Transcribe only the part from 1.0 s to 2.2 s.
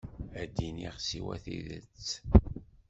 siwa tidet.